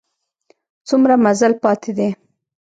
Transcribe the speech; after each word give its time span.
څومره 0.87 1.13
مزل 1.25 1.53
پاته 1.63 1.91
دی؟ 1.97 2.09